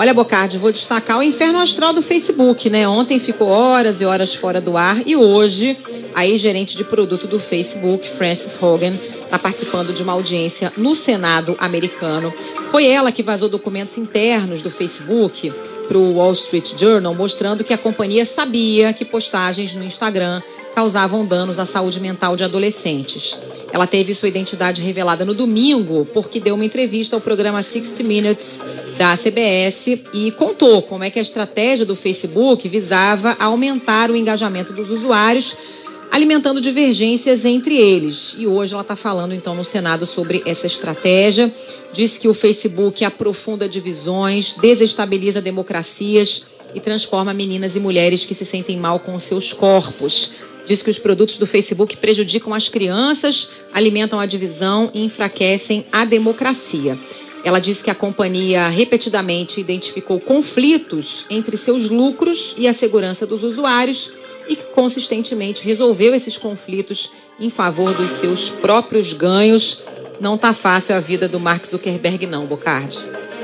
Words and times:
Olha, 0.00 0.14
Bocardi, 0.14 0.56
vou 0.56 0.72
destacar 0.72 1.18
o 1.18 1.22
inferno 1.22 1.58
astral 1.58 1.92
do 1.92 2.00
Facebook, 2.00 2.70
né? 2.70 2.88
Ontem 2.88 3.20
ficou 3.20 3.48
horas 3.48 4.00
e 4.00 4.06
horas 4.06 4.34
fora 4.34 4.58
do 4.58 4.78
ar 4.78 5.06
e 5.06 5.14
hoje 5.14 5.76
a 6.14 6.26
ex-gerente 6.26 6.74
de 6.74 6.84
produto 6.84 7.26
do 7.26 7.38
Facebook, 7.38 8.08
Frances 8.08 8.56
Hogan, 8.62 8.94
está 9.22 9.38
participando 9.38 9.92
de 9.92 10.02
uma 10.02 10.14
audiência 10.14 10.72
no 10.74 10.94
Senado 10.94 11.54
americano. 11.60 12.32
Foi 12.70 12.86
ela 12.86 13.12
que 13.12 13.22
vazou 13.22 13.50
documentos 13.50 13.98
internos 13.98 14.62
do 14.62 14.70
Facebook 14.70 15.52
para 15.86 15.98
o 15.98 16.14
Wall 16.14 16.32
Street 16.32 16.78
Journal, 16.78 17.14
mostrando 17.14 17.62
que 17.62 17.74
a 17.74 17.78
companhia 17.78 18.24
sabia 18.24 18.94
que 18.94 19.04
postagens 19.04 19.74
no 19.74 19.84
Instagram 19.84 20.40
causavam 20.74 21.26
danos 21.26 21.58
à 21.58 21.66
saúde 21.66 22.00
mental 22.00 22.38
de 22.38 22.44
adolescentes. 22.44 23.38
Ela 23.72 23.86
teve 23.86 24.14
sua 24.14 24.28
identidade 24.28 24.82
revelada 24.82 25.24
no 25.24 25.34
domingo 25.34 26.06
porque 26.12 26.40
deu 26.40 26.54
uma 26.54 26.64
entrevista 26.64 27.16
ao 27.16 27.20
programa 27.20 27.62
60 27.62 28.02
Minutes 28.02 28.64
da 28.98 29.16
CBS 29.16 30.00
e 30.12 30.32
contou 30.32 30.82
como 30.82 31.04
é 31.04 31.10
que 31.10 31.18
a 31.18 31.22
estratégia 31.22 31.86
do 31.86 31.94
Facebook 31.94 32.68
visava 32.68 33.36
aumentar 33.38 34.10
o 34.10 34.16
engajamento 34.16 34.72
dos 34.72 34.90
usuários, 34.90 35.56
alimentando 36.10 36.60
divergências 36.60 37.44
entre 37.44 37.76
eles. 37.76 38.34
E 38.36 38.46
hoje 38.46 38.72
ela 38.72 38.82
está 38.82 38.96
falando 38.96 39.34
então 39.34 39.54
no 39.54 39.64
Senado 39.64 40.04
sobre 40.04 40.42
essa 40.44 40.66
estratégia. 40.66 41.54
Diz 41.92 42.18
que 42.18 42.28
o 42.28 42.34
Facebook 42.34 43.04
aprofunda 43.04 43.68
divisões, 43.68 44.54
desestabiliza 44.54 45.40
democracias 45.40 46.46
e 46.74 46.80
transforma 46.80 47.32
meninas 47.32 47.76
e 47.76 47.80
mulheres 47.80 48.24
que 48.24 48.34
se 48.34 48.44
sentem 48.44 48.76
mal 48.76 48.98
com 48.98 49.18
seus 49.18 49.52
corpos. 49.52 50.32
Diz 50.66 50.82
que 50.82 50.90
os 50.90 50.98
produtos 50.98 51.38
do 51.38 51.46
Facebook 51.46 51.96
prejudicam 51.96 52.54
as 52.54 52.68
crianças, 52.68 53.50
alimentam 53.72 54.20
a 54.20 54.26
divisão 54.26 54.90
e 54.94 55.04
enfraquecem 55.04 55.86
a 55.90 56.04
democracia. 56.04 56.98
Ela 57.42 57.58
disse 57.58 57.82
que 57.82 57.90
a 57.90 57.94
companhia 57.94 58.68
repetidamente 58.68 59.60
identificou 59.60 60.20
conflitos 60.20 61.24
entre 61.30 61.56
seus 61.56 61.88
lucros 61.88 62.54
e 62.58 62.68
a 62.68 62.72
segurança 62.72 63.26
dos 63.26 63.42
usuários 63.42 64.12
e 64.48 64.56
que 64.56 64.64
consistentemente 64.64 65.64
resolveu 65.64 66.14
esses 66.14 66.36
conflitos 66.36 67.12
em 67.38 67.48
favor 67.48 67.94
dos 67.94 68.10
seus 68.10 68.48
próprios 68.48 69.12
ganhos. 69.12 69.82
Não 70.20 70.34
está 70.34 70.52
fácil 70.52 70.94
a 70.94 71.00
vida 71.00 71.26
do 71.26 71.40
Mark 71.40 71.64
Zuckerberg, 71.66 72.26
não, 72.26 72.46
Bocardi. 72.46 73.19